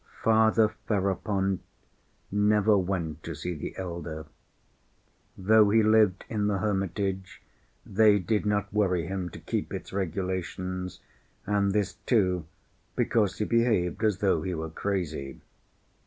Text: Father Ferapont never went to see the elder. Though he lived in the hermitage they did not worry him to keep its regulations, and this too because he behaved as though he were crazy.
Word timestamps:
Father 0.23 0.69
Ferapont 0.87 1.59
never 2.31 2.75
went 2.75 3.21
to 3.21 3.35
see 3.35 3.53
the 3.53 3.77
elder. 3.77 4.25
Though 5.37 5.69
he 5.69 5.83
lived 5.83 6.25
in 6.27 6.47
the 6.47 6.57
hermitage 6.57 7.43
they 7.85 8.17
did 8.17 8.43
not 8.43 8.73
worry 8.73 9.05
him 9.05 9.29
to 9.29 9.37
keep 9.37 9.71
its 9.71 9.93
regulations, 9.93 11.01
and 11.45 11.71
this 11.71 11.93
too 12.07 12.47
because 12.95 13.37
he 13.37 13.45
behaved 13.45 14.03
as 14.03 14.17
though 14.17 14.41
he 14.41 14.55
were 14.55 14.71
crazy. 14.71 15.39